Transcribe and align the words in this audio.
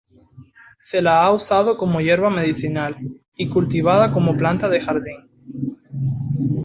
Se 0.79 0.99
la 0.99 1.23
ha 1.23 1.29
usado 1.31 1.77
como 1.77 2.01
hierba 2.01 2.31
medicinal, 2.31 2.97
y 3.35 3.49
cultivada 3.49 4.11
como 4.11 4.35
planta 4.35 4.67
de 4.67 4.81
jardín. 4.81 5.29